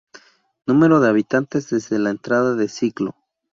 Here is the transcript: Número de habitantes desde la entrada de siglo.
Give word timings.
Número 0.65 0.99
de 0.99 1.09
habitantes 1.09 1.69
desde 1.69 1.99
la 1.99 2.09
entrada 2.09 2.55
de 2.55 2.67
siglo. 2.69 3.15